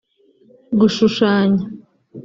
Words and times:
gushushanya 0.79 1.61